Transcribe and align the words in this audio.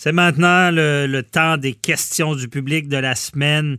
C'est 0.00 0.12
maintenant 0.12 0.70
le, 0.70 1.22
temps 1.22 1.56
des 1.56 1.74
questions 1.74 2.36
du 2.36 2.46
public 2.46 2.86
de 2.86 2.98
la 2.98 3.16
semaine. 3.16 3.78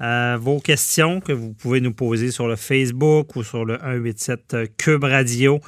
Euh, 0.00 0.38
vos 0.40 0.58
questions 0.58 1.20
que 1.20 1.32
vous 1.32 1.52
pouvez 1.52 1.82
nous 1.82 1.92
poser 1.92 2.30
sur 2.30 2.48
le 2.48 2.56
Facebook 2.56 3.36
ou 3.36 3.42
sur 3.42 3.66
le 3.66 3.74
187 3.74 4.56
Cube 4.78 5.04
Radio. 5.04 5.60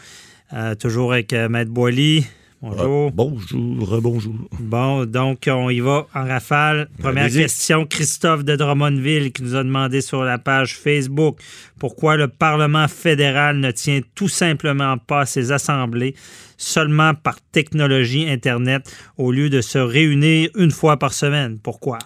Euh, 0.55 0.75
toujours 0.77 1.13
avec 1.13 1.35
euh, 1.35 1.51
Maître 1.51 1.71
Boily. 1.71 2.27
Bonjour. 2.63 3.09
Ah, 3.09 3.13
bonjour, 3.13 4.01
bonjour. 4.01 4.35
Bon, 4.61 5.05
donc 5.05 5.49
on 5.49 5.69
y 5.69 5.81
va 5.81 6.07
en 6.15 6.25
rafale. 6.25 6.89
Première 7.01 7.29
question, 7.29 7.85
Christophe 7.87 8.45
de 8.45 8.55
Drummondville 8.55 9.33
qui 9.33 9.43
nous 9.43 9.57
a 9.57 9.65
demandé 9.65 10.01
sur 10.01 10.23
la 10.23 10.39
page 10.39 10.77
Facebook 10.79 11.41
pourquoi 11.81 12.17
le 12.17 12.29
Parlement 12.29 12.87
fédéral 12.87 13.59
ne 13.59 13.73
tient 13.73 14.01
tout 14.15 14.29
simplement 14.29 14.97
pas 14.97 15.27
ses 15.27 15.51
assemblées 15.51 16.15
seulement 16.57 17.15
par 17.15 17.41
technologie 17.51 18.31
Internet 18.31 18.89
au 19.19 19.33
lieu 19.33 19.51
de 19.51 19.61
se 19.61 19.79
réunir 19.79 20.49
une 20.55 20.71
fois 20.71 21.01
par 21.01 21.13
semaine? 21.13 21.59
Pourquoi? 21.61 21.99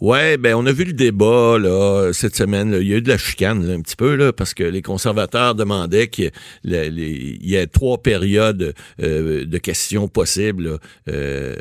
Ouais, 0.00 0.36
ben 0.36 0.54
on 0.54 0.66
a 0.66 0.72
vu 0.72 0.84
le 0.84 0.92
débat 0.92 1.58
là 1.58 2.10
cette 2.12 2.36
semaine. 2.36 2.76
Il 2.78 2.86
y 2.86 2.92
a 2.92 2.98
eu 2.98 3.02
de 3.02 3.08
la 3.08 3.16
chicane 3.16 3.68
un 3.70 3.80
petit 3.80 3.96
peu 3.96 4.14
là 4.14 4.30
parce 4.30 4.52
que 4.52 4.62
les 4.62 4.82
conservateurs 4.82 5.54
demandaient 5.54 6.08
qu'il 6.08 6.32
y, 6.64 7.54
ait 7.54 7.66
trois 7.66 7.96
périodes 7.96 8.74
euh, 9.02 9.46
de 9.46 9.58
questions 9.58 10.06
possibles 10.06 10.78
euh, 11.08 11.54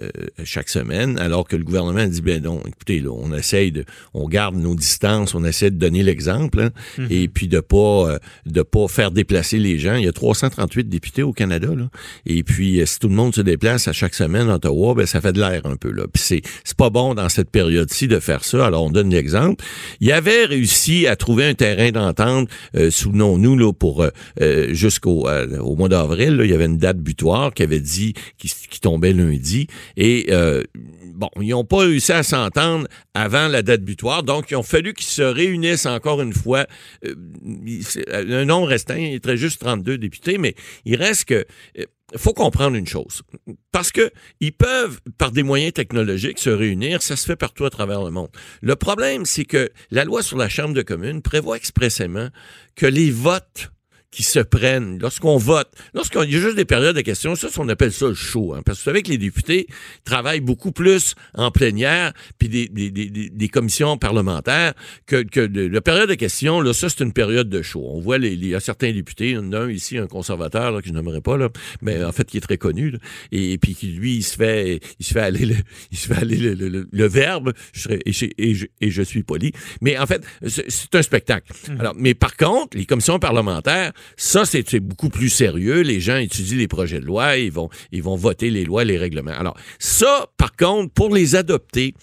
chaque 0.44 0.68
semaine, 0.68 1.18
alors 1.18 1.48
que 1.48 1.56
le 1.56 1.64
gouvernement 1.64 2.00
a 2.00 2.08
dit 2.08 2.22
ben 2.22 2.44
non, 2.44 2.62
écoutez 2.68 3.00
là, 3.00 3.12
on 3.12 3.34
essaye 3.34 3.72
de, 3.72 3.86
on 4.14 4.28
garde 4.28 4.56
nos 4.56 4.76
distances, 4.76 5.34
on 5.34 5.46
essaie 5.46 5.72
de 5.72 5.78
donner 5.78 6.04
l'exemple 6.04 6.60
hein, 6.60 6.72
mm-hmm. 6.98 7.08
et 7.12 7.28
puis 7.30 7.48
de 7.48 7.62
pas 7.62 8.10
euh, 8.10 8.20
de 8.46 8.64
pas 8.64 8.90
faire 8.90 9.12
déplacer 9.12 9.60
les 9.60 9.80
gens. 9.80 9.96
Il 9.96 10.04
y 10.04 10.10
a 10.10 10.14
338 10.14 10.90
députés 10.90 11.24
au 11.24 11.32
Canada 11.32 11.70
là, 11.74 11.90
et 12.26 12.44
puis 12.44 12.82
si 12.86 13.00
tout 13.00 13.08
le 13.08 13.16
monde 13.16 13.34
se 13.34 13.42
déplace 13.42 13.88
à 13.88 13.94
chaque 13.94 14.14
semaine 14.14 14.50
à 14.50 14.56
Ottawa, 14.56 14.94
ben 14.94 15.06
ça 15.06 15.22
fait 15.22 15.32
de 15.32 15.40
l'air 15.40 15.66
un 15.66 15.78
peu 15.78 15.92
là. 15.92 16.04
Puis 16.12 16.22
c'est 16.22 16.42
c'est 16.66 16.76
pas 16.76 16.90
bon 16.90 17.14
dans 17.14 17.30
cette 17.30 17.50
période-ci 17.50 18.10
de 18.10 18.20
faire 18.26 18.44
ça. 18.44 18.66
Alors, 18.66 18.84
on 18.84 18.90
donne 18.90 19.10
l'exemple. 19.10 19.64
Il 20.02 20.12
avait 20.12 20.46
réussi 20.46 21.08
à 21.08 21.16
trouver 21.16 21.46
un 21.46 21.54
terrain 21.54 21.92
d'entente, 21.92 22.50
euh, 22.76 22.92
souvenons-nous, 22.92 23.58
là, 23.58 23.72
pour 23.72 24.04
euh, 24.04 24.10
euh, 24.42 24.74
jusqu'au 24.74 25.28
au 25.60 25.76
mois 25.76 25.90
d'avril, 25.90 26.42
il 26.44 26.50
y 26.50 26.54
avait 26.54 26.66
une 26.66 26.78
date 26.78 26.98
butoir 26.98 27.54
qui 27.54 27.64
avait 27.64 27.80
dit 27.80 28.14
qui, 28.38 28.80
tombait 28.82 29.14
lundi. 29.14 29.68
Et 29.98 30.28
bon, 31.14 31.30
ils 31.42 31.50
n'ont 31.50 31.64
pas 31.64 31.80
réussi 31.80 32.12
à 32.12 32.24
s'entendre 32.24 32.88
avant 33.14 33.48
la 33.48 33.62
date 33.62 33.82
butoir, 33.82 34.24
donc 34.24 34.52
il 34.52 34.56
ont 34.58 34.64
fallu 34.64 34.94
qu'ils 34.94 35.08
se 35.08 35.22
réunissent 35.22 35.86
encore 35.86 36.22
une 36.22 36.34
fois. 36.34 36.66
un 37.04 38.46
nombre 38.46 38.68
restant, 38.68 38.96
il 38.96 39.20
très 39.22 39.38
juste 39.38 39.62
32 39.62 39.98
députés, 39.98 40.38
mais 40.38 40.56
il 40.86 40.96
reste 40.98 41.26
que 41.26 41.46
faut 42.16 42.34
comprendre 42.34 42.76
une 42.76 42.88
chose. 42.88 43.24
Parce 43.72 43.92
que 43.92 44.12
ils 44.40 44.54
peuvent, 44.54 45.00
par 45.18 45.32
des 45.32 45.44
moyens 45.44 45.74
technologiques, 45.74 46.40
se 46.40 46.50
réunir. 46.50 47.02
Ça 47.02 47.16
se 47.16 47.26
fait 47.26 47.36
partout 47.36 47.66
à 47.66 47.70
travers 47.70 48.04
le 48.04 48.12
monde. 48.12 48.30
Le 48.62 48.76
problème, 48.76 49.26
c'est 49.26 49.46
que 49.46 49.70
la 49.92 50.06
loi 50.06 50.24
sur 50.24 50.38
la 50.38 50.50
Chambre 50.50 50.74
de 50.74 50.82
communes 50.82 51.22
prévoit 51.22 51.58
expressément 51.58 52.30
que 52.76 52.86
les 52.86 53.12
votes 53.12 53.72
qui 54.16 54.24
se 54.24 54.40
prennent 54.40 54.98
lorsqu'on 54.98 55.36
vote, 55.36 55.68
lorsqu'il 55.94 56.32
y 56.32 56.38
a 56.38 56.40
juste 56.40 56.56
des 56.56 56.64
périodes 56.64 56.96
de 56.96 57.02
questions, 57.02 57.36
ça, 57.36 57.50
on 57.58 57.68
appelle 57.68 57.92
ça 57.92 58.08
le 58.08 58.14
show. 58.14 58.54
Hein, 58.54 58.62
parce 58.66 58.78
que 58.78 58.84
vous 58.84 58.90
savez 58.90 59.04
que 59.04 59.10
les 59.10 59.18
députés 59.18 59.68
travaillent 60.06 60.40
beaucoup 60.40 60.72
plus 60.72 61.16
en 61.34 61.52
plénière 61.52 62.14
puis 62.40 62.48
des, 62.48 62.70
des, 62.70 62.92
des, 62.92 63.10
des 63.10 63.50
commissions 63.50 63.98
parlementaires 63.98 64.74
que, 65.06 65.22
que 65.22 65.46
de, 65.46 65.68
la 65.68 65.82
période 65.82 66.08
de 66.08 66.14
questions. 66.14 66.62
Là, 66.62 66.72
ça, 66.72 66.88
c'est 66.88 67.04
une 67.04 67.12
période 67.12 67.50
de 67.50 67.62
show. 67.62 67.84
On 67.86 68.00
voit 68.00 68.18
les, 68.18 68.32
il 68.32 68.48
y 68.48 68.56
a 68.56 68.62
certains 68.62 68.94
députés, 68.94 69.32
il 69.32 69.36
y 69.36 69.38
en 69.38 69.52
a 69.52 69.60
un 69.60 69.70
ici, 69.70 69.98
un 69.98 70.08
conservateur 70.08 70.72
là, 70.72 70.82
que 70.82 70.88
je 70.88 70.94
n'aimerais 70.94 71.20
pas 71.20 71.36
là, 71.36 71.50
mais 71.82 72.02
en 72.02 72.14
fait 72.14 72.24
qui 72.24 72.38
est 72.38 72.42
très 72.42 72.58
connu 72.58 72.94
et, 73.34 73.58
puis 73.58 73.76
qui 73.76 73.88
lui, 73.88 74.16
il 74.16 74.24
se 74.24 74.38
fait, 74.38 74.80
il 74.98 75.06
se 75.06 75.12
fait 75.12 75.20
aller, 75.20 75.46
le, 75.46 75.56
il 75.92 75.98
se 75.98 76.08
fait 76.08 76.22
aller 76.22 76.38
le, 76.38 76.88
le, 76.90 77.08
verbe. 77.08 77.52
Je 77.74 77.82
serais, 77.82 78.00
et, 78.06 78.14
je, 78.14 78.28
et, 78.38 78.56
je, 78.56 78.68
et 78.80 78.92
je 78.92 79.02
suis 79.02 79.24
poli. 79.24 79.52
Mais 79.82 79.98
en 79.98 80.06
fait, 80.06 80.24
c'est 80.48 80.96
un 80.96 81.02
spectacle. 81.02 81.52
Mmh. 81.68 81.80
Alors, 81.82 81.94
mais 81.98 82.14
par 82.14 82.38
contre, 82.38 82.78
les 82.78 82.86
commissions 82.86 83.20
parlementaires 83.20 83.92
ça, 84.18 84.46
c'est 84.46 84.80
beaucoup 84.80 85.10
plus 85.10 85.30
sérieux. 85.30 85.82
Les 85.82 86.00
gens 86.00 86.18
étudient 86.18 86.58
les 86.58 86.68
projets 86.68 87.00
de 87.00 87.06
loi, 87.06 87.38
ils 87.38 87.52
vont, 87.52 87.70
ils 87.92 88.04
vont 88.04 88.16
voter 88.16 88.50
les 88.50 88.66
lois, 88.66 88.84
les 88.84 88.98
règlements. 88.98 89.32
Alors, 89.32 89.58
ça, 89.80 90.28
par 90.38 90.56
contre, 90.56 90.94
pour 90.94 91.14
les 91.14 91.36
adopter, 91.36 91.94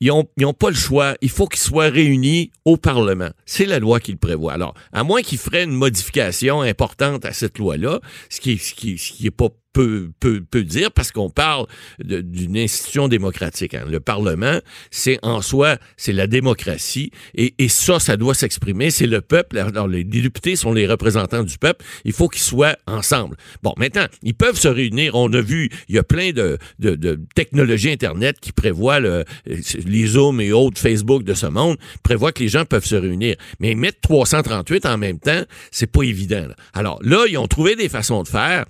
ils 0.00 0.12
n'ont 0.38 0.52
pas 0.52 0.68
le 0.68 0.76
choix. 0.76 1.14
Il 1.22 1.30
faut 1.30 1.46
qu'ils 1.46 1.62
soient 1.62 1.88
réunis 1.88 2.50
au 2.64 2.76
Parlement. 2.76 3.30
C'est 3.46 3.66
la 3.66 3.78
loi 3.78 4.00
qui 4.00 4.12
le 4.12 4.18
prévoit. 4.18 4.52
Alors, 4.52 4.74
à 4.92 5.04
moins 5.04 5.22
qu'ils 5.22 5.38
feraient 5.38 5.64
une 5.64 5.72
modification 5.72 6.60
importante 6.60 7.24
à 7.24 7.32
cette 7.32 7.58
loi-là, 7.58 8.00
ce 8.28 8.40
qui, 8.40 8.58
ce 8.58 8.74
qui, 8.74 8.98
ce 8.98 9.12
qui 9.12 9.26
est 9.26 9.30
pas 9.30 9.48
peut, 9.74 10.10
peut, 10.20 10.42
peut 10.48 10.62
dire 10.62 10.90
parce 10.90 11.10
qu'on 11.12 11.28
parle 11.28 11.66
d'une 11.98 12.56
institution 12.56 13.08
démocratique. 13.08 13.74
Hein. 13.74 13.84
Le 13.90 14.00
Parlement, 14.00 14.58
c'est 14.90 15.18
en 15.22 15.42
soi, 15.42 15.76
c'est 15.98 16.12
la 16.12 16.26
démocratie 16.26 17.10
et, 17.34 17.54
et 17.58 17.68
ça, 17.68 17.98
ça 18.00 18.16
doit 18.16 18.34
s'exprimer. 18.34 18.90
C'est 18.90 19.06
le 19.06 19.20
peuple. 19.20 19.58
Alors, 19.58 19.88
les 19.88 20.04
députés 20.04 20.56
sont 20.56 20.72
les 20.72 20.86
représentants 20.86 21.42
du 21.42 21.58
peuple. 21.58 21.84
Il 22.04 22.12
faut 22.12 22.28
qu'ils 22.28 22.42
soient 22.42 22.76
ensemble. 22.86 23.36
Bon, 23.62 23.74
maintenant, 23.76 24.06
ils 24.22 24.34
peuvent 24.34 24.58
se 24.58 24.68
réunir. 24.68 25.14
On 25.14 25.30
a 25.32 25.40
vu, 25.40 25.68
il 25.88 25.96
y 25.96 25.98
a 25.98 26.04
plein 26.04 26.30
de, 26.30 26.56
de, 26.78 26.94
de 26.94 27.20
technologies 27.34 27.90
Internet 27.90 28.38
qui 28.40 28.52
prévoient 28.52 29.00
le, 29.00 29.24
les 29.44 30.06
Zoom 30.06 30.40
et 30.40 30.52
autres 30.52 30.80
Facebook 30.80 31.24
de 31.24 31.34
ce 31.34 31.46
monde, 31.46 31.76
prévoient 32.02 32.32
que 32.32 32.42
les 32.42 32.48
gens 32.48 32.64
peuvent 32.64 32.86
se 32.86 32.94
réunir. 32.94 33.34
Mais 33.58 33.74
mettre 33.74 34.00
338 34.02 34.86
en 34.86 34.98
même 34.98 35.18
temps, 35.18 35.42
c'est 35.72 35.90
pas 35.90 36.02
évident. 36.02 36.46
Alors 36.72 37.00
là, 37.02 37.24
ils 37.28 37.36
ont 37.38 37.48
trouvé 37.48 37.74
des 37.74 37.88
façons 37.88 38.22
de 38.22 38.28
faire 38.28 38.64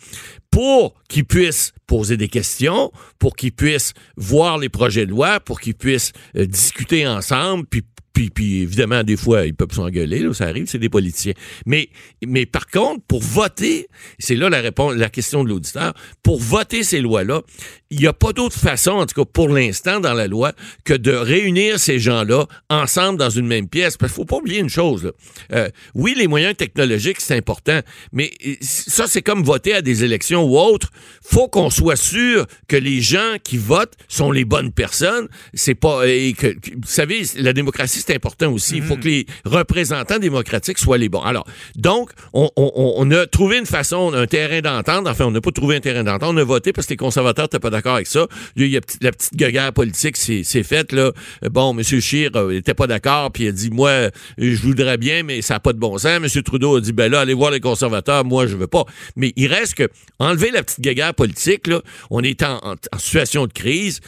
pour 0.50 0.93
qu'ils 1.08 1.24
puissent 1.24 1.72
poser 1.86 2.16
des 2.16 2.28
questions, 2.28 2.90
pour 3.18 3.36
qu'ils 3.36 3.52
puissent 3.52 3.92
voir 4.16 4.58
les 4.58 4.68
projets 4.68 5.06
de 5.06 5.10
loi, 5.10 5.40
pour 5.40 5.60
qu'ils 5.60 5.74
puissent 5.74 6.12
euh, 6.36 6.46
discuter 6.46 7.06
ensemble, 7.06 7.66
puis 7.66 7.82
puis, 8.14 8.30
puis 8.30 8.62
évidemment, 8.62 9.02
des 9.02 9.16
fois, 9.16 9.44
ils 9.44 9.54
peuvent 9.54 9.72
s'engueuler, 9.72 10.32
ça 10.34 10.44
arrive, 10.44 10.66
c'est 10.68 10.78
des 10.78 10.88
politiciens. 10.88 11.32
Mais, 11.66 11.88
mais 12.24 12.46
par 12.46 12.68
contre, 12.68 13.02
pour 13.08 13.20
voter, 13.20 13.88
c'est 14.20 14.36
là 14.36 14.48
la 14.48 14.60
réponse, 14.60 14.94
la 14.94 15.10
question 15.10 15.42
de 15.42 15.48
l'auditeur, 15.48 15.92
pour 16.22 16.38
voter 16.38 16.84
ces 16.84 17.00
lois-là, 17.00 17.42
il 17.90 17.98
n'y 17.98 18.06
a 18.06 18.12
pas 18.12 18.32
d'autre 18.32 18.56
façon, 18.56 18.92
en 18.92 19.06
tout 19.06 19.20
cas 19.20 19.28
pour 19.30 19.48
l'instant 19.48 19.98
dans 19.98 20.14
la 20.14 20.28
loi, 20.28 20.52
que 20.84 20.94
de 20.94 21.10
réunir 21.10 21.80
ces 21.80 21.98
gens-là 21.98 22.46
ensemble 22.70 23.18
dans 23.18 23.30
une 23.30 23.46
même 23.46 23.68
pièce. 23.68 23.96
Parce 23.96 24.12
qu'il 24.12 24.16
faut 24.16 24.24
pas 24.24 24.36
oublier 24.36 24.60
une 24.60 24.68
chose. 24.68 25.12
Euh, 25.52 25.68
oui, 25.94 26.14
les 26.16 26.28
moyens 26.28 26.56
technologiques, 26.56 27.20
c'est 27.20 27.36
important, 27.36 27.80
mais 28.12 28.30
euh, 28.46 28.54
ça, 28.60 29.06
c'est 29.08 29.22
comme 29.22 29.42
voter 29.42 29.74
à 29.74 29.82
des 29.82 30.04
élections 30.04 30.44
ou 30.44 30.56
autres. 30.56 30.90
faut 31.20 31.48
qu'on 31.48 31.68
soit 31.74 31.96
sûr 31.96 32.46
que 32.68 32.76
les 32.76 33.00
gens 33.00 33.36
qui 33.42 33.56
votent 33.56 33.94
sont 34.08 34.32
les 34.32 34.44
bonnes 34.44 34.72
personnes. 34.72 35.28
C'est 35.52 35.74
pas... 35.74 36.06
Et 36.06 36.32
que, 36.32 36.48
vous 36.48 36.86
savez, 36.86 37.22
la 37.36 37.52
démocratie, 37.52 38.02
c'est 38.04 38.14
important 38.14 38.52
aussi. 38.52 38.76
Il 38.76 38.82
faut 38.82 38.96
que 38.96 39.08
les 39.08 39.26
représentants 39.44 40.18
démocratiques 40.18 40.78
soient 40.78 40.98
les 40.98 41.08
bons. 41.08 41.22
Alors, 41.22 41.46
donc, 41.76 42.10
on, 42.32 42.50
on, 42.56 42.94
on 42.96 43.10
a 43.10 43.26
trouvé 43.26 43.58
une 43.58 43.66
façon, 43.66 44.12
un 44.14 44.26
terrain 44.26 44.60
d'entente. 44.60 45.06
Enfin, 45.06 45.26
on 45.26 45.30
n'a 45.30 45.40
pas 45.40 45.50
trouvé 45.50 45.76
un 45.76 45.80
terrain 45.80 46.04
d'entente. 46.04 46.34
On 46.34 46.36
a 46.36 46.44
voté 46.44 46.72
parce 46.72 46.86
que 46.86 46.92
les 46.92 46.96
conservateurs 46.96 47.46
n'étaient 47.46 47.58
pas 47.58 47.70
d'accord 47.70 47.96
avec 47.96 48.06
ça. 48.06 48.26
Il 48.56 48.68
y 48.68 48.76
a 48.76 48.80
la 49.00 49.12
petite 49.12 49.34
guerre 49.34 49.72
politique, 49.72 50.16
c'est 50.16 50.62
fait, 50.62 50.92
là. 50.92 51.12
Bon, 51.50 51.76
M. 51.76 51.82
Scheer 51.82 52.30
n'était 52.48 52.70
euh, 52.70 52.74
pas 52.74 52.86
d'accord, 52.86 53.32
puis 53.32 53.44
il 53.44 53.48
a 53.48 53.52
dit, 53.52 53.70
moi, 53.70 54.10
je 54.38 54.56
voudrais 54.62 54.96
bien, 54.96 55.22
mais 55.22 55.42
ça 55.42 55.54
n'a 55.54 55.60
pas 55.60 55.72
de 55.72 55.78
bon 55.78 55.98
sens. 55.98 56.06
M. 56.06 56.42
Trudeau 56.42 56.76
a 56.76 56.80
dit, 56.80 56.92
ben 56.92 57.10
là, 57.10 57.20
allez 57.20 57.34
voir 57.34 57.50
les 57.50 57.60
conservateurs, 57.60 58.24
moi, 58.24 58.46
je 58.46 58.56
veux 58.56 58.66
pas. 58.66 58.84
Mais 59.16 59.32
il 59.36 59.48
reste 59.48 59.74
que, 59.74 59.88
enlever 60.18 60.50
la 60.50 60.62
petite 60.62 60.80
guerre 60.80 61.14
politique, 61.14 61.63
là, 61.66 61.82
on 62.10 62.22
est 62.22 62.42
en, 62.42 62.58
situation 62.98 63.46
de 63.46 63.52
crise. 63.52 64.00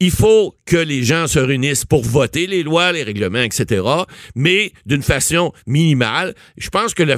Il 0.00 0.10
faut 0.10 0.54
que 0.66 0.76
les 0.76 1.02
gens 1.02 1.26
se 1.26 1.38
réunissent 1.38 1.84
pour 1.84 2.02
voter 2.04 2.46
les 2.46 2.62
lois, 2.62 2.92
les 2.92 3.02
règlements, 3.02 3.42
etc., 3.42 3.82
mais 4.34 4.72
d'une 4.86 5.02
façon 5.02 5.52
minimale. 5.66 6.34
Je 6.56 6.68
pense 6.68 6.94
que 6.94 7.02
le, 7.02 7.16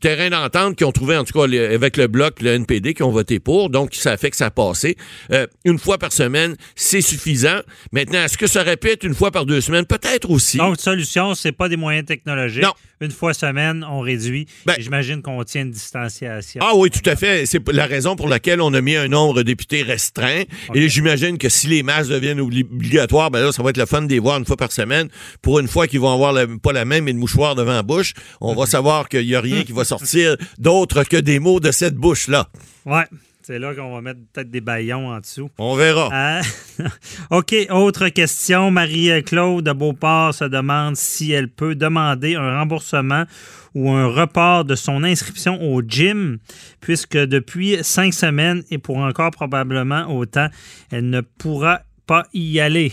terrain 0.00 0.30
d'entente 0.30 0.76
qu'ils 0.76 0.86
ont 0.86 0.92
trouvé, 0.92 1.16
en 1.16 1.24
tout 1.24 1.38
cas, 1.38 1.44
avec 1.44 1.96
le 1.96 2.06
Bloc, 2.06 2.40
le 2.40 2.50
NPD, 2.50 2.94
qui 2.94 3.02
ont 3.02 3.10
voté 3.10 3.40
pour, 3.40 3.70
donc 3.70 3.94
ça 3.94 4.16
fait 4.16 4.30
que 4.30 4.36
ça 4.36 4.46
a 4.46 4.50
passé. 4.50 4.96
Euh, 5.32 5.46
une 5.64 5.78
fois 5.78 5.98
par 5.98 6.12
semaine, 6.12 6.56
c'est 6.74 7.00
suffisant. 7.00 7.60
Maintenant, 7.92 8.24
est-ce 8.24 8.38
que 8.38 8.46
ça 8.46 8.64
être 8.88 9.04
une 9.04 9.14
fois 9.14 9.30
par 9.30 9.46
deux 9.46 9.60
semaines? 9.60 9.86
Peut-être 9.86 10.30
aussi. 10.30 10.58
Donc, 10.58 10.80
solution, 10.80 11.34
c'est 11.34 11.52
pas 11.52 11.68
des 11.68 11.76
moyens 11.76 12.06
technologiques. 12.06 12.62
Non. 12.62 12.72
Une 13.00 13.10
fois 13.10 13.32
semaine, 13.32 13.84
on 13.88 14.00
réduit. 14.00 14.46
Ben, 14.66 14.74
J'imagine 14.78 15.22
qu'on 15.22 15.42
tient 15.44 15.62
une 15.62 15.70
distanciation. 15.70 16.60
Ah 16.62 16.72
oui, 16.76 16.90
tout 16.90 17.08
à 17.08 17.16
fait. 17.16 17.46
C'est 17.46 17.66
la 17.70 17.86
raison 17.86 18.14
pour 18.14 18.28
laquelle 18.28 18.60
on 18.60 18.74
a 18.74 18.80
mis 18.82 18.94
un 18.94 19.12
nombre 19.30 19.38
de 19.38 19.42
députés 19.42 19.82
restreint. 19.82 20.42
Et 20.74 20.88
j'imagine 20.88 21.38
que 21.38 21.48
si 21.48 21.66
les 21.66 21.82
masses 21.82 22.08
deviennent 22.08 22.40
obligatoires, 22.40 23.30
ben 23.30 23.40
là, 23.40 23.52
ça 23.52 23.62
va 23.62 23.70
être 23.70 23.76
le 23.76 23.86
fun 23.86 24.02
de 24.02 24.08
les 24.08 24.18
voir 24.18 24.38
une 24.38 24.44
fois 24.44 24.56
par 24.56 24.72
semaine. 24.72 25.08
Pour 25.42 25.58
une 25.58 25.68
fois 25.68 25.86
qu'ils 25.86 26.00
vont 26.00 26.12
avoir 26.12 26.34
pas 26.62 26.72
la 26.72 26.84
même, 26.84 27.04
mais 27.04 27.12
le 27.12 27.18
mouchoir 27.18 27.54
devant 27.54 27.72
la 27.72 27.82
bouche, 27.82 28.14
on 28.40 28.54
va 28.54 28.66
savoir 28.66 29.08
qu'il 29.08 29.26
n'y 29.26 29.34
a 29.34 29.40
rien 29.40 29.62
qui 29.62 29.72
va 29.72 29.84
sortir 29.84 30.36
d'autre 30.58 31.04
que 31.04 31.16
des 31.16 31.38
mots 31.38 31.60
de 31.60 31.70
cette 31.70 31.94
bouche-là. 31.94 32.48
Ouais. 32.86 33.04
C'est 33.42 33.58
là 33.58 33.74
qu'on 33.74 33.92
va 33.94 34.00
mettre 34.00 34.20
peut-être 34.32 34.50
des 34.50 34.60
baillons 34.60 35.08
en 35.08 35.18
dessous. 35.18 35.50
On 35.58 35.74
verra. 35.74 36.10
Euh, 36.12 36.84
OK, 37.30 37.54
autre 37.70 38.08
question. 38.08 38.70
Marie-Claude 38.70 39.64
de 39.64 39.72
Beauport 39.72 40.34
se 40.34 40.44
demande 40.44 40.96
si 40.96 41.32
elle 41.32 41.48
peut 41.48 41.74
demander 41.74 42.34
un 42.34 42.58
remboursement 42.58 43.24
ou 43.74 43.90
un 43.90 44.06
report 44.08 44.64
de 44.64 44.74
son 44.74 45.04
inscription 45.04 45.60
au 45.62 45.80
gym, 45.82 46.38
puisque 46.80 47.16
depuis 47.16 47.78
cinq 47.82 48.12
semaines 48.12 48.62
et 48.70 48.78
pour 48.78 48.98
encore 48.98 49.30
probablement 49.30 50.06
autant, 50.14 50.48
elle 50.90 51.08
ne 51.08 51.20
pourra 51.20 51.80
pas 52.06 52.26
y 52.34 52.60
aller. 52.60 52.92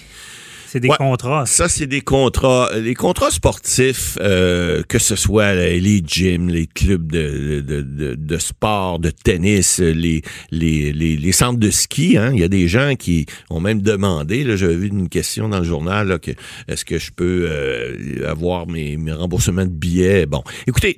C'est 0.67 0.81
des 0.81 0.89
contrats. 0.89 1.45
Ça, 1.45 1.69
c'est 1.69 1.87
des 1.87 2.01
contrats. 2.01 2.69
Les 2.75 2.93
contrats 2.93 3.31
sportifs, 3.31 4.17
euh, 4.19 4.83
que 4.83 4.99
ce 4.99 5.15
soit 5.15 5.53
les 5.53 6.01
gyms, 6.05 6.49
les 6.49 6.67
clubs 6.67 7.09
de, 7.09 7.61
de, 7.61 7.81
de, 7.81 8.15
de 8.15 8.37
sport, 8.37 8.99
de 8.99 9.09
tennis, 9.09 9.79
les, 9.79 10.21
les, 10.51 10.91
les, 10.91 11.31
centres 11.31 11.59
de 11.59 11.71
ski, 11.71 12.17
hein. 12.17 12.31
il 12.33 12.41
y 12.41 12.43
a 12.43 12.49
des 12.49 12.67
gens 12.67 12.95
qui 12.95 13.25
ont 13.49 13.61
même 13.61 13.81
demandé, 13.81 14.43
là, 14.43 14.57
j'avais 14.57 14.75
vu 14.75 14.87
une 14.87 15.07
question 15.07 15.47
dans 15.47 15.59
le 15.59 15.63
journal, 15.63 16.09
là, 16.09 16.19
que 16.19 16.31
est-ce 16.67 16.83
que 16.83 16.97
je 16.97 17.11
peux 17.11 17.47
euh, 17.49 18.29
avoir 18.29 18.67
mes, 18.67 18.97
mes 18.97 19.13
remboursements 19.13 19.65
de 19.65 19.71
billets? 19.71 20.25
Bon, 20.25 20.43
écoutez, 20.67 20.97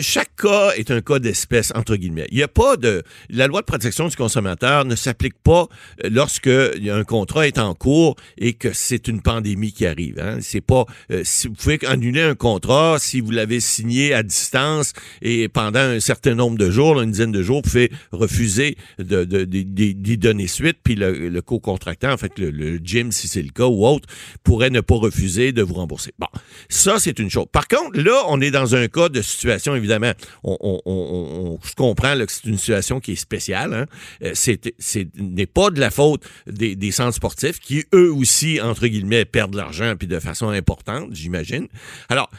chaque 0.00 0.36
cas 0.36 0.70
est 0.76 0.90
un 0.90 1.02
cas 1.02 1.18
d'espèce, 1.18 1.70
entre 1.74 1.96
guillemets. 1.96 2.28
Il 2.30 2.38
n'y 2.38 2.42
a 2.42 2.48
pas 2.48 2.78
de... 2.78 3.02
La 3.28 3.46
loi 3.46 3.60
de 3.60 3.66
protection 3.66 4.08
du 4.08 4.16
consommateur 4.16 4.86
ne 4.86 4.96
s'applique 4.96 5.38
pas 5.44 5.66
lorsque 6.02 6.48
un 6.48 7.04
contrat 7.04 7.46
est 7.46 7.58
en 7.58 7.74
cours 7.74 8.16
et 8.38 8.54
que 8.54 8.72
c'est 8.72 9.01
une 9.08 9.20
pandémie 9.20 9.72
qui 9.72 9.86
arrive. 9.86 10.18
Hein. 10.20 10.38
C'est 10.40 10.60
pas 10.60 10.86
euh, 11.10 11.22
si 11.24 11.48
vous 11.48 11.54
pouvez 11.54 11.78
annuler 11.86 12.22
un 12.22 12.34
contrat 12.34 12.96
si 12.98 13.20
vous 13.20 13.30
l'avez 13.30 13.60
signé 13.60 14.14
à 14.14 14.22
distance 14.22 14.92
et 15.20 15.48
pendant 15.48 15.80
un 15.80 16.00
certain 16.00 16.34
nombre 16.34 16.58
de 16.58 16.70
jours, 16.70 17.00
une 17.00 17.10
dizaine 17.10 17.32
de 17.32 17.42
jours, 17.42 17.62
vous 17.64 17.70
pouvez 17.70 17.90
refuser 18.12 18.76
de, 18.98 19.24
d'y 19.44 20.18
donner 20.18 20.46
suite. 20.46 20.78
Puis 20.82 20.94
le, 20.94 21.40
co-contractant, 21.40 22.12
en 22.12 22.16
fait, 22.16 22.38
le, 22.38 22.78
gym, 22.82 23.12
si 23.12 23.28
c'est 23.28 23.42
le 23.42 23.50
cas 23.50 23.66
ou 23.66 23.86
autre, 23.86 24.08
pourrait 24.44 24.70
ne 24.70 24.80
pas 24.80 24.96
refuser 24.96 25.52
de 25.52 25.62
vous 25.62 25.74
rembourser. 25.74 26.12
Bon, 26.18 26.28
ça 26.68 26.98
c'est 26.98 27.18
une 27.18 27.30
chose. 27.30 27.46
Par 27.50 27.68
contre, 27.68 28.00
là, 28.00 28.24
on 28.28 28.40
est 28.40 28.50
dans 28.50 28.74
un 28.74 28.88
cas 28.88 29.08
de 29.08 29.22
situation 29.22 29.74
évidemment. 29.74 30.12
On, 30.44 30.56
on, 30.60 30.80
on, 30.86 31.58
je 31.64 31.74
comprends 31.74 32.16
que 32.18 32.32
c'est 32.32 32.44
une 32.44 32.58
situation 32.58 33.00
qui 33.00 33.12
est 33.12 33.16
spéciale. 33.16 33.74
Hein. 33.74 33.86
Euh, 34.22 34.32
c'est, 34.34 34.74
c'est 34.78 35.08
n'est 35.16 35.46
pas 35.46 35.70
de 35.70 35.80
la 35.80 35.90
faute 35.90 36.22
des, 36.46 36.76
des 36.76 36.90
centres 36.90 37.14
sportifs 37.14 37.58
qui 37.60 37.84
eux 37.94 38.12
aussi 38.12 38.60
entre 38.60 38.86
guillemets, 38.92 39.24
perdre 39.24 39.52
de 39.52 39.58
l'argent, 39.58 39.94
puis 39.98 40.06
de 40.06 40.18
façon 40.18 40.48
importante, 40.48 41.08
j'imagine. 41.12 41.68
Alors, 42.08 42.30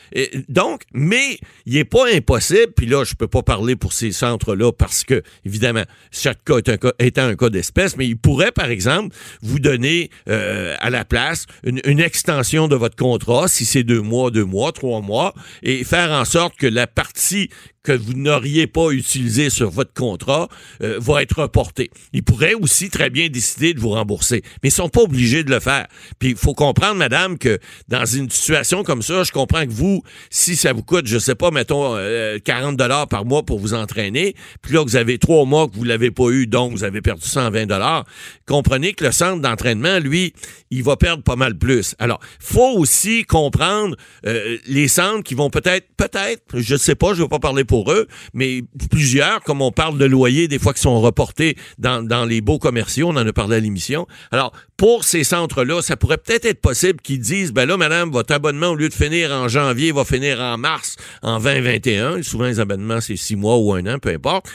donc, 0.47 0.83
mais 0.94 1.38
il 1.65 1.73
n'est 1.73 1.85
pas 1.85 2.05
impossible, 2.13 2.73
puis 2.75 2.85
là, 2.85 3.03
je 3.03 3.15
peux 3.15 3.27
pas 3.27 3.44
parler 3.44 3.75
pour 3.75 3.94
ces 3.94 4.11
centres-là 4.11 4.71
parce 4.71 5.03
que, 5.03 5.21
évidemment, 5.45 5.83
chaque 6.11 6.44
cas 6.45 6.57
est 6.57 6.69
un 6.69 6.77
cas, 6.77 6.91
étant 7.00 7.23
un 7.23 7.35
cas 7.35 7.50
d'espèce, 7.50 7.97
mais 7.97 8.07
il 8.07 8.17
pourrait, 8.17 8.51
par 8.51 8.69
exemple, 8.69 9.15
vous 9.41 9.59
donner 9.59 10.09
euh, 10.29 10.75
à 10.79 10.89
la 10.89 11.05
place 11.05 11.45
une, 11.63 11.81
extension 12.00 12.67
de 12.67 12.75
votre 12.75 12.95
contrat, 12.95 13.47
si 13.47 13.65
c'est 13.65 13.83
deux 13.83 14.01
mois, 14.01 14.29
deux 14.29 14.45
mois, 14.45 14.71
trois 14.71 15.01
mois, 15.01 15.33
et 15.61 15.83
faire 15.83 16.11
en 16.11 16.25
sorte 16.25 16.56
que 16.57 16.67
la 16.67 16.85
partie 16.88 17.49
que 17.83 17.91
vous 17.91 18.13
n'auriez 18.13 18.65
pas 18.65 18.91
utilisé 18.91 19.50
sur 19.50 19.69
votre 19.69 19.94
contrat 19.94 20.47
euh, 20.81 20.97
va 21.00 21.21
être 21.21 21.41
reporté. 21.41 21.91
Ils 22.13 22.24
pourraient 22.24 22.53
aussi 22.53 22.89
très 22.89 23.09
bien 23.09 23.27
décider 23.27 23.74
de 23.74 23.80
vous 23.80 23.89
rembourser, 23.89 24.41
mais 24.63 24.69
ils 24.69 24.71
sont 24.71 24.88
pas 24.88 25.01
obligés 25.01 25.44
de 25.44 25.51
le 25.51 25.59
faire. 25.59 25.88
Puis 26.18 26.30
il 26.30 26.38
faut 26.38 26.53
comprendre, 26.53 26.95
madame, 26.95 27.38
que 27.38 27.59
dans 27.89 28.06
une 28.06 28.30
situation 28.30 28.83
comme 28.83 29.01
ça, 29.01 29.24
je 29.24 29.31
comprends 29.31 29.65
que 29.65 29.71
vous, 29.71 30.01
si 30.30 30.56
ça 30.56 30.71
vous 30.71 30.83
coûte, 30.83 31.07
je 31.07 31.19
sais 31.19 31.35
pas, 31.35 31.51
mettons 31.51 31.94
40 31.94 32.00
euh, 32.00 32.75
dollars 32.77 33.07
par 33.09 33.25
mois 33.25 33.44
pour 33.44 33.59
vous 33.59 33.74
entraîner, 33.74 34.33
puis 34.62 34.74
là 34.74 34.83
vous 34.83 34.95
avez 34.95 35.18
trois 35.18 35.44
mois 35.45 35.68
que 35.68 35.75
vous 35.75 35.83
l'avez 35.83 36.12
pas 36.12 36.30
eu, 36.30 36.47
donc 36.47 36.71
vous 36.71 36.85
avez 36.85 37.01
perdu 37.01 37.27
120 37.27 37.65
dollars. 37.65 38.06
Comprenez 38.47 38.94
que 38.94 39.03
le 39.03 39.12
centre 39.12 39.41
d'entraînement, 39.41 40.00
lui, 40.00 40.33
il 40.71 40.83
va 40.83 40.95
perdre 40.95 41.24
pas 41.24 41.35
mal 41.35 41.57
plus. 41.57 41.95
Alors, 42.00 42.19
faut 42.39 42.77
aussi 42.77 43.25
comprendre 43.25 43.95
euh, 44.25 44.57
les 44.68 44.88
centres 44.88 45.24
qui 45.24 45.35
vont 45.35 45.50
peut-être, 45.50 45.88
peut-être, 45.97 46.41
je 46.53 46.75
sais 46.75 46.95
pas, 46.95 47.13
je 47.13 47.24
vais 47.24 47.27
pas 47.27 47.39
parler 47.39 47.65
pour 47.65 47.72
pour 47.73 47.91
eux, 47.91 48.07
mais 48.35 48.61
plusieurs, 48.91 49.41
comme 49.41 49.59
on 49.63 49.71
parle 49.71 49.97
de 49.97 50.05
loyers, 50.05 50.47
des 50.47 50.59
fois 50.59 50.75
qui 50.75 50.81
sont 50.81 51.01
reportés 51.01 51.57
dans, 51.79 52.03
dans 52.03 52.23
les 52.23 52.39
beaux 52.39 52.59
commerciaux, 52.59 53.07
on 53.09 53.15
en 53.15 53.25
a 53.25 53.33
parlé 53.33 53.55
à 53.55 53.59
l'émission. 53.59 54.05
Alors, 54.29 54.53
pour 54.77 55.05
ces 55.05 55.23
centres-là, 55.23 55.81
ça 55.81 55.97
pourrait 55.97 56.19
peut-être 56.19 56.45
être 56.45 56.61
possible 56.61 56.99
qu'ils 57.01 57.19
disent, 57.19 57.51
ben 57.51 57.65
là, 57.65 57.77
madame, 57.77 58.11
votre 58.11 58.31
abonnement, 58.31 58.67
au 58.67 58.75
lieu 58.75 58.89
de 58.89 58.93
finir 58.93 59.31
en 59.31 59.47
janvier, 59.47 59.91
va 59.91 60.05
finir 60.05 60.39
en 60.39 60.59
mars, 60.59 60.97
en 61.23 61.39
2021. 61.39 62.21
Souvent, 62.21 62.45
les 62.45 62.59
abonnements, 62.59 63.01
c'est 63.01 63.15
six 63.15 63.35
mois 63.35 63.57
ou 63.57 63.73
un 63.73 63.83
an, 63.87 63.97
peu 63.97 64.09
importe. 64.09 64.45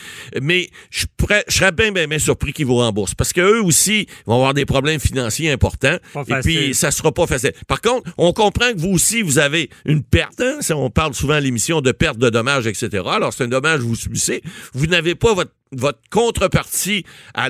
Mais 0.40 0.70
je, 0.90 1.06
serais 1.48 1.72
bien, 1.72 1.90
bien, 1.90 2.06
bien 2.06 2.18
surpris 2.20 2.52
qu'ils 2.52 2.66
vous 2.66 2.76
remboursent. 2.76 3.14
Parce 3.16 3.32
qu'eux 3.32 3.60
aussi 3.62 4.06
vont 4.26 4.34
avoir 4.34 4.54
des 4.54 4.64
problèmes 4.64 5.00
financiers 5.00 5.50
importants. 5.50 5.96
et 6.28 6.34
puis, 6.44 6.72
ça 6.72 6.92
sera 6.92 7.10
pas 7.10 7.26
facile. 7.26 7.52
Par 7.66 7.80
contre, 7.80 8.08
on 8.16 8.32
comprend 8.32 8.72
que 8.72 8.78
vous 8.78 8.90
aussi, 8.90 9.22
vous 9.22 9.38
avez 9.38 9.70
une 9.86 10.04
perte. 10.04 10.40
Hein? 10.40 10.58
On 10.70 10.90
parle 10.90 11.14
souvent 11.14 11.34
à 11.34 11.40
l'émission 11.40 11.80
de 11.80 11.90
perte 11.90 12.18
de 12.18 12.30
dommages, 12.30 12.66
etc. 12.66 13.02
Alors, 13.14 13.32
c'est 13.32 13.44
un 13.44 13.48
dommage 13.48 13.80
vous 13.80 13.96
subissez. 13.96 14.42
Vous 14.74 14.86
n'avez 14.86 15.14
pas 15.14 15.34
votre 15.34 15.52
votre 15.72 16.00
contrepartie 16.10 17.04
à 17.34 17.48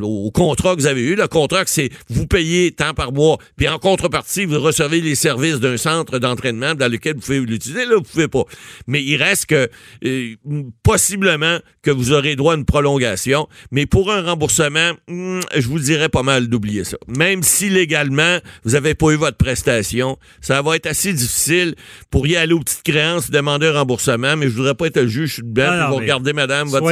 au 0.00 0.30
contrat 0.30 0.74
que 0.74 0.80
vous 0.80 0.86
avez 0.86 1.02
eu. 1.02 1.14
Le 1.14 1.28
contrat, 1.28 1.62
c'est 1.66 1.90
vous 2.08 2.26
payez 2.26 2.72
tant 2.72 2.94
par 2.94 3.12
mois, 3.12 3.38
puis 3.56 3.68
en 3.68 3.78
contrepartie, 3.78 4.44
vous 4.44 4.60
recevez 4.60 5.00
les 5.00 5.14
services 5.14 5.60
d'un 5.60 5.76
centre 5.76 6.18
d'entraînement 6.18 6.74
dans 6.74 6.90
lequel 6.90 7.14
vous 7.14 7.20
pouvez 7.20 7.40
l'utiliser. 7.40 7.86
Là, 7.86 7.96
vous 7.96 8.02
pouvez 8.02 8.28
pas. 8.28 8.44
Mais 8.86 9.02
il 9.02 9.16
reste 9.16 9.46
que 9.46 9.68
euh, 10.04 10.34
possiblement 10.82 11.58
que 11.82 11.90
vous 11.90 12.12
aurez 12.12 12.36
droit 12.36 12.54
à 12.54 12.56
une 12.56 12.64
prolongation. 12.64 13.48
Mais 13.70 13.86
pour 13.86 14.12
un 14.12 14.22
remboursement, 14.22 14.92
hmm, 15.08 15.40
je 15.54 15.66
vous 15.66 15.78
dirais 15.78 16.08
pas 16.08 16.22
mal 16.22 16.48
d'oublier 16.48 16.84
ça. 16.84 16.96
Même 17.08 17.42
si 17.42 17.68
légalement, 17.68 18.38
vous 18.64 18.72
n'avez 18.72 18.94
pas 18.94 19.10
eu 19.10 19.16
votre 19.16 19.36
prestation, 19.36 20.18
ça 20.40 20.62
va 20.62 20.76
être 20.76 20.86
assez 20.86 21.12
difficile 21.12 21.74
pour 22.10 22.26
y 22.26 22.36
aller 22.36 22.52
aux 22.52 22.60
petites 22.60 22.82
créances, 22.82 23.30
demander 23.30 23.66
un 23.66 23.72
remboursement, 23.72 24.36
mais 24.36 24.48
je 24.48 24.54
voudrais 24.54 24.74
pas 24.74 24.86
être 24.86 25.00
le 25.00 25.08
juge, 25.08 25.28
je 25.28 25.34
suis 25.34 25.42
de 25.42 25.48
bête, 25.48 25.66
ah 25.68 25.88
vous 25.90 25.96
regardez, 25.96 26.32
madame, 26.32 26.68
votre 26.68 26.86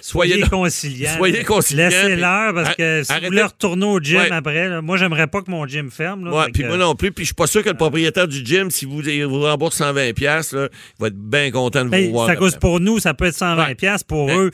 soyez, 0.00 0.42
conciliants. 0.42 1.16
Soyez 1.16 1.44
conciliants. 1.44 1.88
Laissez-leur 1.88 2.54
parce 2.54 2.74
que 2.74 3.02
si 3.04 3.12
vous 3.12 3.26
voulez 3.26 3.42
retourner 3.42 3.86
au 3.86 4.00
gym 4.00 4.20
après, 4.30 4.82
moi, 4.82 4.96
j'aimerais 4.96 5.26
pas 5.26 5.42
que 5.42 5.50
mon 5.50 5.66
gym 5.66 5.90
ferme. 5.90 6.24
Là, 6.24 6.48
puis 6.52 6.64
moi 6.64 6.76
non 6.76 6.94
plus. 6.94 7.12
Puis 7.12 7.24
je 7.24 7.28
suis 7.28 7.34
pas 7.34 7.46
sûr 7.46 7.62
que 7.62 7.70
le 7.70 7.76
propriétaire 7.76 8.28
du 8.28 8.44
gym, 8.44 8.70
si 8.70 8.84
vous, 8.84 9.02
vous 9.02 9.42
rembourse 9.42 9.80
120$, 9.80 10.48
il 10.52 10.68
va 10.98 11.06
être 11.06 11.16
bien 11.16 11.50
content 11.50 11.80
de 11.80 11.86
vous 11.86 11.90
ben, 11.90 12.10
voir. 12.10 12.26
Ça 12.26 12.36
cause 12.36 12.56
pour 12.56 12.80
nous, 12.80 12.98
ça 12.98 13.14
peut 13.14 13.26
être 13.26 13.38
120$. 13.38 14.04
Pour 14.06 14.26
ben, 14.26 14.38
eux, 14.38 14.50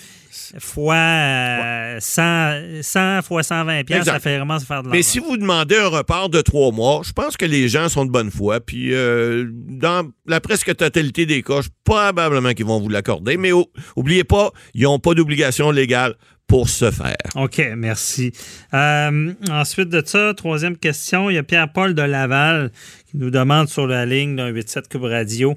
fois 0.59 2.01
100, 2.01 2.23
euh, 2.23 3.23
fois 3.23 3.43
120 3.43 3.85
pièces, 3.85 4.05
ça 4.05 4.21
fait 4.21 4.37
vraiment 4.37 4.59
se 4.59 4.65
faire 4.65 4.83
de 4.83 4.89
l'argent. 4.89 4.97
Mais 4.97 5.03
si 5.03 5.19
vous 5.19 5.37
demandez 5.37 5.77
un 5.77 5.89
report 5.89 6.29
de 6.29 6.41
trois 6.41 6.73
mois, 6.73 7.03
je 7.05 7.13
pense 7.13 7.37
que 7.37 7.45
les 7.45 7.69
gens 7.69 7.89
sont 7.89 8.05
de 8.05 8.11
bonne 8.11 8.31
foi. 8.31 8.61
Puis 8.61 8.95
euh, 8.95 9.47
dans 9.51 10.09
la 10.27 10.41
presque 10.41 10.75
totalité 10.77 11.27
des 11.27 11.43
cas, 11.43 11.61
probablement 11.85 12.53
qu'ils 12.53 12.67
vont 12.67 12.81
vous 12.81 12.89
l'accorder. 12.89 13.37
Mais 13.37 13.51
oubliez 13.97 14.25
pas, 14.25 14.36
ils 14.75 14.85
n'ont 14.85 14.99
pas 14.99 15.15
d'obligation 15.15 15.71
légale 15.71 16.15
pour 16.47 16.69
se 16.69 16.91
faire. 16.91 17.17
OK, 17.35 17.61
merci. 17.77 18.33
Euh, 18.73 19.33
ensuite 19.51 19.89
de 19.89 20.03
ça, 20.05 20.33
troisième 20.35 20.77
question, 20.77 21.29
il 21.29 21.35
y 21.35 21.39
a 21.39 21.43
Pierre-Paul 21.43 21.95
de 21.95 22.03
Laval 22.03 22.71
qui 23.11 23.17
nous 23.17 23.31
demande 23.31 23.69
sur 23.69 23.87
la 23.87 24.07
ligne 24.07 24.37
d'un 24.37 24.53
87 24.53 24.89
Cube 24.89 25.05
Radio 25.05 25.57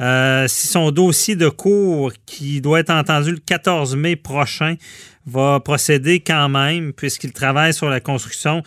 euh, 0.00 0.48
si 0.48 0.68
son 0.68 0.90
dossier 0.90 1.36
de 1.36 1.48
cours, 1.48 2.12
qui 2.24 2.60
doit 2.62 2.80
être 2.80 2.90
entendu 2.90 3.32
le 3.32 3.38
14 3.38 3.96
mai 3.96 4.16
prochain, 4.16 4.76
va 5.26 5.60
procéder 5.60 6.20
quand 6.20 6.48
même, 6.48 6.94
puisqu'il 6.94 7.32
travaille 7.32 7.74
sur 7.74 7.90
la 7.90 8.00
construction 8.00 8.62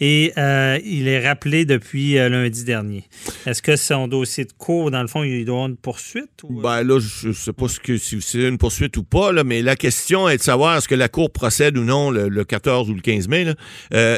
et 0.00 0.32
euh, 0.38 0.78
il 0.84 1.08
est 1.08 1.26
rappelé 1.26 1.64
depuis 1.64 2.18
euh, 2.18 2.28
lundi 2.28 2.64
dernier. 2.64 3.04
Est-ce 3.46 3.62
que 3.62 3.76
son 3.76 4.08
dossier 4.08 4.44
de 4.44 4.52
cours, 4.52 4.90
dans 4.90 5.02
le 5.02 5.08
fond, 5.08 5.22
il 5.22 5.44
doit 5.44 5.54
avoir 5.54 5.68
une 5.68 5.76
poursuite? 5.76 6.42
Ou... 6.42 6.60
Ben 6.60 6.82
là, 6.82 6.98
je 7.00 7.28
ne 7.28 7.32
sais 7.32 7.52
pas 7.52 7.68
ce 7.68 7.80
que, 7.80 7.96
si 7.96 8.20
c'est 8.20 8.48
une 8.48 8.58
poursuite 8.58 8.96
ou 8.96 9.04
pas, 9.04 9.32
là, 9.32 9.44
mais 9.44 9.62
la 9.62 9.76
question 9.76 10.28
est 10.28 10.38
de 10.38 10.42
savoir 10.42 10.76
est-ce 10.76 10.88
que 10.88 10.94
la 10.94 11.08
Cour 11.08 11.30
procède 11.30 11.78
ou 11.78 11.84
non 11.84 12.10
le, 12.10 12.44
14 12.44 12.90
ou 12.90 12.94
le 12.94 13.00
15 13.00 13.28
mai. 13.28 13.46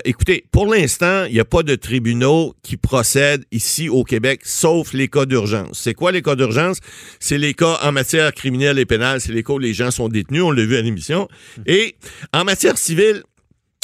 Écoutez, 0.05 0.45
pour 0.51 0.67
l'instant, 0.67 1.25
il 1.25 1.35
n'y 1.35 1.41
a 1.41 1.45
pas 1.45 1.63
de 1.63 1.75
tribunaux 1.75 2.55
qui 2.63 2.77
procèdent 2.77 3.45
ici 3.53 3.89
au 3.89 4.05
Québec, 4.05 4.41
sauf 4.45 4.93
les 4.93 5.09
cas 5.09 5.27
d'urgence. 5.27 5.81
C'est 5.83 5.95
quoi 5.95 6.13
les 6.13 6.23
cas 6.23 6.35
d'urgence? 6.35 6.81
c'est 7.21 7.39
les 7.39 7.55
cas 7.55 7.79
en 7.83 7.93
matière 7.93 8.33
criminelle 8.33 8.79
et 8.79 8.87
pénale, 8.87 9.21
c'est 9.21 9.33
les 9.33 9.43
cas 9.43 9.55
où 9.55 9.59
les 9.59 9.75
gens 9.75 9.91
sont 9.91 10.09
détenus, 10.09 10.43
on 10.43 10.51
l'a 10.51 10.65
vu 10.65 10.77
à 10.77 10.83
l'émission. 10.83 11.29
Et 11.67 11.97
en 12.33 12.45
matière 12.45 12.79
civile, 12.79 13.23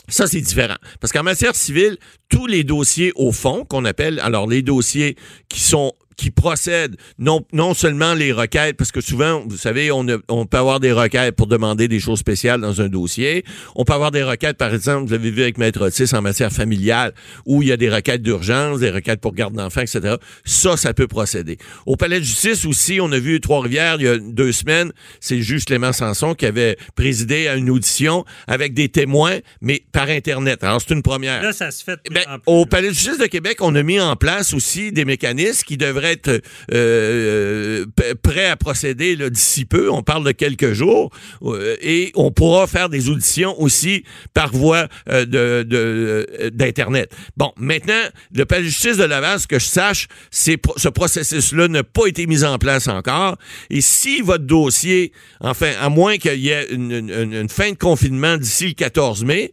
ça, 0.08 0.26
c'est 0.26 0.40
différent. 0.40 0.76
Parce 1.00 1.12
qu'en 1.12 1.22
matière 1.22 1.54
civile, 1.54 1.96
tous 2.32 2.46
les 2.46 2.64
dossiers 2.64 3.12
au 3.14 3.30
fond, 3.30 3.64
qu'on 3.64 3.84
appelle, 3.84 4.18
alors 4.20 4.48
les 4.48 4.62
dossiers 4.62 5.16
qui 5.48 5.60
sont 5.60 5.92
qui 6.16 6.30
procèdent 6.30 6.96
non, 7.18 7.44
non 7.52 7.74
seulement 7.74 8.14
les 8.14 8.32
requêtes, 8.32 8.76
parce 8.76 8.92
que 8.92 9.00
souvent, 9.00 9.42
vous 9.46 9.56
savez, 9.56 9.90
on, 9.90 10.06
on 10.28 10.46
peut 10.46 10.56
avoir 10.56 10.80
des 10.80 10.92
requêtes 10.92 11.34
pour 11.34 11.46
demander 11.46 11.88
des 11.88 12.00
choses 12.00 12.20
spéciales 12.20 12.60
dans 12.60 12.80
un 12.80 12.88
dossier. 12.88 13.44
On 13.74 13.84
peut 13.84 13.92
avoir 13.92 14.10
des 14.10 14.22
requêtes, 14.22 14.56
par 14.56 14.72
exemple, 14.72 15.08
vous 15.08 15.14
avez 15.14 15.30
vu 15.30 15.42
avec 15.42 15.58
Maître 15.58 15.84
Otis 15.84 16.14
en 16.14 16.22
matière 16.22 16.52
familiale, 16.52 17.12
où 17.46 17.62
il 17.62 17.68
y 17.68 17.72
a 17.72 17.76
des 17.76 17.90
requêtes 17.90 18.22
d'urgence, 18.22 18.80
des 18.80 18.90
requêtes 18.90 19.20
pour 19.20 19.34
garde 19.34 19.54
d'enfants, 19.54 19.80
etc. 19.80 20.16
Ça, 20.44 20.76
ça 20.76 20.94
peut 20.94 21.08
procéder. 21.08 21.58
Au 21.86 21.96
palais 21.96 22.20
de 22.20 22.24
justice 22.24 22.64
aussi, 22.66 23.00
on 23.00 23.10
a 23.12 23.18
vu 23.18 23.40
Trois-Rivières 23.40 23.96
il 23.98 24.04
y 24.04 24.08
a 24.08 24.18
deux 24.18 24.52
semaines, 24.52 24.92
c'est 25.20 25.36
le 25.36 25.42
juge 25.42 25.64
Clément 25.64 25.92
Sanson 25.92 26.34
qui 26.34 26.46
avait 26.46 26.76
présidé 26.94 27.48
à 27.48 27.56
une 27.56 27.70
audition 27.70 28.24
avec 28.46 28.74
des 28.74 28.88
témoins, 28.88 29.38
mais 29.60 29.82
par 29.92 30.08
Internet. 30.08 30.62
Alors, 30.62 30.80
c'est 30.80 30.94
une 30.94 31.02
première. 31.02 31.42
Là, 31.42 31.52
ça 31.52 31.70
se 31.70 31.82
fait. 31.82 31.98
Ben, 32.10 32.21
au 32.46 32.66
palais 32.66 32.88
de 32.88 32.94
justice 32.94 33.18
de 33.18 33.26
Québec, 33.26 33.58
on 33.60 33.74
a 33.74 33.82
mis 33.82 34.00
en 34.00 34.16
place 34.16 34.54
aussi 34.54 34.92
des 34.92 35.04
mécanismes 35.04 35.64
qui 35.64 35.76
devraient 35.76 36.12
être 36.12 36.42
euh, 36.72 37.86
prêt 38.22 38.46
à 38.46 38.56
procéder 38.56 39.16
d'ici 39.30 39.64
peu. 39.64 39.90
On 39.90 40.02
parle 40.02 40.24
de 40.24 40.32
quelques 40.32 40.72
jours. 40.72 41.10
Euh, 41.42 41.76
et 41.80 42.12
on 42.14 42.30
pourra 42.30 42.66
faire 42.66 42.88
des 42.88 43.08
auditions 43.08 43.60
aussi 43.60 44.04
par 44.34 44.52
voie 44.52 44.88
de, 45.08 46.50
d'Internet. 46.52 47.14
Bon, 47.36 47.52
maintenant, 47.56 48.02
le 48.34 48.44
palais 48.44 48.62
de 48.62 48.68
justice 48.68 48.96
de 48.96 49.04
Laval, 49.04 49.40
ce 49.40 49.46
que 49.46 49.58
je 49.58 49.66
sache, 49.66 50.08
c'est 50.30 50.60
ce 50.76 50.88
processus-là 50.88 51.68
n'a 51.68 51.82
pas 51.82 52.06
été 52.06 52.26
mis 52.26 52.44
en 52.44 52.58
place 52.58 52.88
encore. 52.88 53.36
Et 53.70 53.80
si 53.80 54.20
votre 54.20 54.44
dossier, 54.44 55.12
enfin, 55.40 55.72
à 55.80 55.88
moins 55.88 56.18
qu'il 56.18 56.40
y 56.40 56.50
ait 56.50 56.68
une, 56.70 56.92
une, 56.92 57.48
fin 57.48 57.70
de 57.70 57.76
confinement 57.76 58.36
d'ici 58.36 58.68
le 58.68 58.72
14 58.74 59.24
mai, 59.24 59.52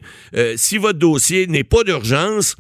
si 0.55 0.77
votre 0.77 0.99
dossier 0.99 1.47
n'est 1.47 1.63
pas 1.63 1.83
d'urgence, 1.83 2.55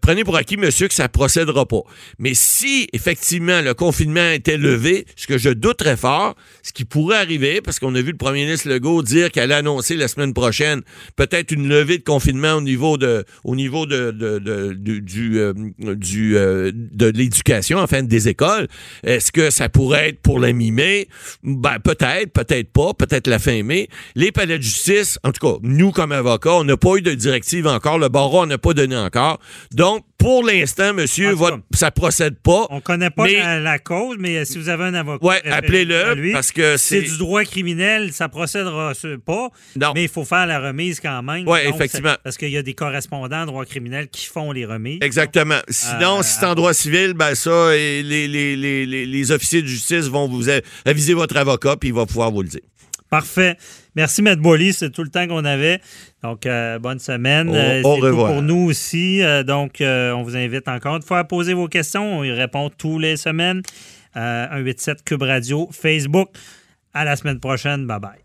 prenez 0.00 0.24
pour 0.24 0.36
acquis, 0.36 0.56
monsieur, 0.56 0.88
que 0.88 0.94
ça 0.94 1.08
procédera 1.08 1.66
pas. 1.66 1.82
Mais 2.18 2.34
si, 2.34 2.88
effectivement, 2.92 3.60
le 3.60 3.74
confinement 3.74 4.30
était 4.30 4.56
levé, 4.56 5.06
ce 5.16 5.26
que 5.26 5.38
je 5.38 5.50
doute 5.50 5.78
très 5.78 5.96
fort, 5.96 6.34
ce 6.62 6.72
qui 6.72 6.84
pourrait 6.84 7.18
arriver, 7.18 7.60
parce 7.60 7.78
qu'on 7.78 7.94
a 7.94 8.00
vu 8.00 8.12
le 8.12 8.16
premier 8.16 8.44
ministre 8.44 8.68
Legault 8.68 9.02
dire 9.02 9.30
qu'elle 9.30 9.44
allait 9.44 9.54
annoncer 9.54 9.96
la 9.96 10.08
semaine 10.08 10.34
prochaine 10.34 10.82
peut-être 11.16 11.50
une 11.50 11.68
levée 11.68 11.98
de 11.98 12.04
confinement 12.04 12.54
au 12.54 12.60
niveau 12.60 12.98
de, 12.98 13.24
au 13.44 13.56
niveau 13.56 13.86
de, 13.86 14.10
du, 15.00 15.38
euh, 15.38 15.52
du, 15.94 16.36
euh, 16.36 16.70
de 16.74 17.06
l'éducation, 17.06 17.78
enfin, 17.78 18.02
des 18.02 18.28
écoles. 18.28 18.68
Est-ce 19.04 19.32
que 19.32 19.50
ça 19.50 19.68
pourrait 19.68 20.10
être 20.10 20.20
pour 20.20 20.38
la 20.38 20.52
mi-mai? 20.52 21.08
Ben, 21.42 21.78
peut-être, 21.82 22.32
peut-être 22.32 22.72
pas, 22.72 22.94
peut-être 22.94 23.26
la 23.26 23.38
fin 23.38 23.62
mai. 23.62 23.88
Les 24.14 24.32
palais 24.32 24.58
de 24.58 24.62
justice, 24.62 25.18
en 25.24 25.32
tout 25.32 25.46
cas, 25.46 25.58
nous, 25.62 25.92
comme 25.92 26.12
avocats, 26.12 26.54
on 26.54 26.64
n'a 26.64 26.76
pas 26.76 26.96
eu 26.96 27.02
de 27.02 27.14
directive 27.14 27.66
encore. 27.66 27.98
Le 27.98 28.08
barreau 28.08 28.46
n'a 28.46 28.58
pas 28.58 28.74
donné 28.74 28.96
encore. 28.96 29.07
Donc, 29.72 30.04
pour 30.18 30.44
l'instant, 30.44 30.92
monsieur, 30.94 31.32
votre, 31.32 31.60
ça 31.72 31.90
procède 31.90 32.38
pas. 32.40 32.66
On 32.70 32.80
connaît 32.80 33.10
pas 33.10 33.26
la, 33.28 33.78
cause, 33.78 34.16
mais 34.18 34.44
si 34.44 34.58
vous 34.58 34.68
avez 34.68 34.84
un 34.84 34.94
avocat, 34.94 35.24
ouais, 35.24 35.42
appelez-le 35.48 36.32
parce 36.32 36.52
que 36.52 36.76
c'est 36.76 37.02
du 37.02 37.18
droit 37.18 37.44
criminel, 37.44 38.12
ça 38.12 38.28
procédera 38.28 38.92
pas. 39.24 39.48
Non. 39.76 39.92
Mais 39.94 40.04
il 40.04 40.08
faut 40.08 40.24
faire 40.24 40.46
la 40.46 40.60
remise 40.60 41.00
quand 41.00 41.22
même. 41.22 41.46
Oui, 41.46 41.60
effectivement. 41.64 42.14
Parce 42.24 42.36
qu'il 42.36 42.50
y 42.50 42.56
a 42.56 42.62
des 42.62 42.74
correspondants 42.74 43.42
en 43.42 43.46
droit 43.46 43.64
criminel 43.64 44.08
qui 44.08 44.26
font 44.26 44.52
les 44.52 44.66
remises. 44.66 44.98
Exactement. 45.02 45.58
Sinon, 45.68 46.18
euh, 46.18 46.22
si 46.22 46.38
c'est 46.38 46.46
en 46.46 46.54
droit 46.54 46.74
civil, 46.74 47.14
ben 47.14 47.34
ça, 47.34 47.70
les, 47.72 48.02
les, 48.02 48.56
les, 48.56 48.86
les, 48.86 49.32
officiers 49.32 49.62
de 49.62 49.66
justice 49.66 50.06
vont 50.06 50.28
vous 50.28 50.46
aviser 50.84 51.14
votre 51.14 51.36
avocat 51.36 51.76
puis 51.76 51.90
il 51.90 51.94
va 51.94 52.06
pouvoir 52.06 52.30
vous 52.30 52.42
le 52.42 52.48
dire. 52.48 52.60
Parfait. 53.10 53.56
Merci, 53.98 54.22
M. 54.24 54.36
Boily. 54.36 54.72
C'est 54.72 54.90
tout 54.90 55.02
le 55.02 55.08
temps 55.08 55.26
qu'on 55.26 55.44
avait. 55.44 55.80
Donc, 56.22 56.46
euh, 56.46 56.78
bonne 56.78 57.00
semaine. 57.00 57.48
Au, 57.48 57.54
euh, 57.54 57.82
C'est 57.82 58.10
pour 58.12 58.42
nous 58.42 58.68
aussi. 58.68 59.20
Euh, 59.24 59.42
donc, 59.42 59.78
on 59.80 60.22
vous 60.22 60.36
invite 60.36 60.68
encore 60.68 60.94
une 60.94 61.02
fois 61.02 61.18
à 61.18 61.24
poser 61.24 61.52
vos 61.52 61.66
questions. 61.66 62.20
On 62.20 62.22
y 62.22 62.30
répond 62.30 62.70
tous 62.70 63.00
les 63.00 63.16
semaines. 63.16 63.60
187 64.14 65.02
Cube 65.02 65.22
Radio, 65.22 65.68
Facebook. 65.72 66.28
À 66.94 67.04
la 67.04 67.16
semaine 67.16 67.40
prochaine. 67.40 67.88
Bye 67.88 67.98
bye. 67.98 68.18